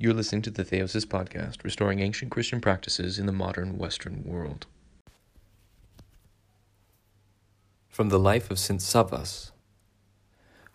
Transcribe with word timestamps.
You're 0.00 0.14
listening 0.14 0.42
to 0.42 0.50
the 0.50 0.64
Theosis 0.64 1.04
Podcast, 1.04 1.64
restoring 1.64 1.98
ancient 1.98 2.30
Christian 2.30 2.60
practices 2.60 3.18
in 3.18 3.26
the 3.26 3.32
modern 3.32 3.78
Western 3.78 4.22
world. 4.24 4.66
From 7.88 8.08
the 8.08 8.18
life 8.18 8.48
of 8.48 8.60
St. 8.60 8.80
Savas. 8.80 9.50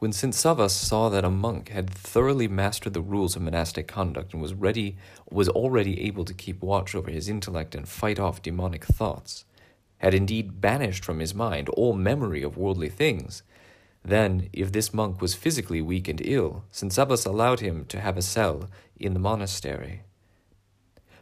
When 0.00 0.12
St. 0.12 0.34
Savas 0.34 0.72
saw 0.72 1.08
that 1.08 1.24
a 1.24 1.30
monk 1.30 1.68
had 1.68 1.88
thoroughly 1.88 2.48
mastered 2.48 2.94
the 2.94 3.00
rules 3.00 3.36
of 3.36 3.42
monastic 3.42 3.86
conduct 3.86 4.32
and 4.32 4.42
was 4.42 4.54
ready 4.54 4.96
was 5.30 5.48
already 5.48 6.02
able 6.02 6.24
to 6.24 6.34
keep 6.34 6.60
watch 6.60 6.92
over 6.92 7.08
his 7.08 7.28
intellect 7.28 7.76
and 7.76 7.88
fight 7.88 8.18
off 8.18 8.42
demonic 8.42 8.84
thoughts, 8.84 9.44
had 10.02 10.14
indeed 10.14 10.60
banished 10.60 11.04
from 11.04 11.20
his 11.20 11.34
mind 11.34 11.68
all 11.70 11.94
memory 11.94 12.42
of 12.42 12.56
worldly 12.56 12.88
things, 12.88 13.42
then, 14.04 14.48
if 14.52 14.72
this 14.72 14.92
monk 14.92 15.20
was 15.20 15.36
physically 15.36 15.80
weak 15.80 16.08
and 16.08 16.20
ill, 16.24 16.64
St. 16.72 16.92
Savas 16.92 17.24
allowed 17.24 17.60
him 17.60 17.84
to 17.84 18.00
have 18.00 18.16
a 18.16 18.22
cell 18.22 18.68
in 18.98 19.14
the 19.14 19.20
monastery. 19.20 20.02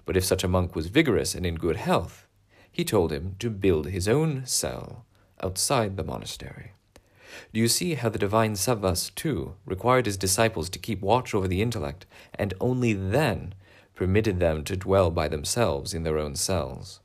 But 0.06 0.16
if 0.16 0.24
such 0.24 0.42
a 0.42 0.48
monk 0.48 0.74
was 0.74 0.86
vigorous 0.86 1.34
and 1.34 1.44
in 1.44 1.56
good 1.56 1.76
health, 1.76 2.26
he 2.72 2.82
told 2.82 3.12
him 3.12 3.36
to 3.40 3.50
build 3.50 3.88
his 3.88 4.08
own 4.08 4.46
cell 4.46 5.04
outside 5.42 5.98
the 5.98 6.04
monastery. 6.04 6.72
Do 7.52 7.60
you 7.60 7.68
see 7.68 7.94
how 7.94 8.08
the 8.08 8.18
divine 8.18 8.54
Savas, 8.54 9.14
too, 9.14 9.56
required 9.66 10.06
his 10.06 10.16
disciples 10.16 10.70
to 10.70 10.78
keep 10.78 11.02
watch 11.02 11.34
over 11.34 11.46
the 11.46 11.60
intellect, 11.60 12.06
and 12.34 12.54
only 12.60 12.94
then 12.94 13.54
permitted 13.94 14.40
them 14.40 14.64
to 14.64 14.76
dwell 14.76 15.10
by 15.10 15.28
themselves 15.28 15.92
in 15.92 16.02
their 16.02 16.18
own 16.18 16.34
cells? 16.34 17.00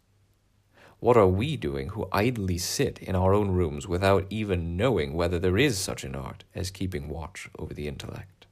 What 1.05 1.17
are 1.17 1.27
we 1.27 1.55
doing 1.55 1.89
who 1.89 2.07
idly 2.11 2.57
sit 2.57 2.97
in 2.97 3.15
our 3.15 3.31
own 3.31 3.51
rooms 3.51 3.87
without 3.87 4.25
even 4.31 4.75
knowing 4.75 5.13
whether 5.13 5.37
there 5.37 5.55
is 5.55 5.77
such 5.77 6.03
an 6.03 6.15
art 6.15 6.45
as 6.55 6.71
keeping 6.71 7.09
watch 7.09 7.47
over 7.59 7.75
the 7.75 7.87
intellect? 7.87 8.44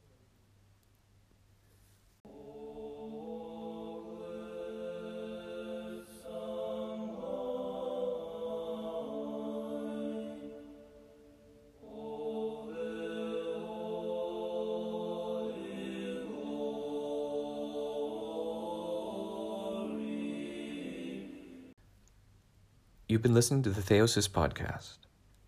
You've 23.09 23.21
been 23.21 23.33
listening 23.33 23.63
to 23.63 23.69
the 23.69 23.81
Theosis 23.81 24.29
Podcast, 24.29 24.95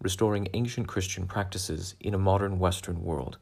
restoring 0.02 0.50
ancient 0.54 0.90
Christian 0.90 1.26
practices 1.26 1.96
in 2.02 2.14
a 2.14 2.18
modern 2.18 2.60
Western 2.60 3.02
world. 3.02 3.38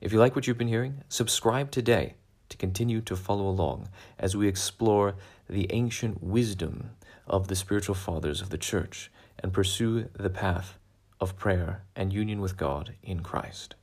If 0.00 0.12
you 0.12 0.20
like 0.20 0.36
what 0.36 0.46
you've 0.46 0.56
been 0.56 0.68
hearing, 0.68 1.02
subscribe 1.08 1.72
today 1.72 2.14
to 2.48 2.56
continue 2.56 3.00
to 3.00 3.16
follow 3.16 3.48
along 3.48 3.88
as 4.20 4.36
we 4.36 4.46
explore 4.46 5.16
the 5.50 5.66
ancient 5.72 6.22
wisdom 6.22 6.90
of 7.26 7.48
the 7.48 7.56
spiritual 7.56 7.96
fathers 7.96 8.40
of 8.40 8.50
the 8.50 8.58
Church 8.58 9.10
and 9.40 9.52
pursue 9.52 10.08
the 10.12 10.30
path 10.30 10.78
of 11.20 11.36
prayer 11.36 11.82
and 11.96 12.12
union 12.12 12.40
with 12.40 12.56
God 12.56 12.94
in 13.02 13.20
Christ. 13.20 13.74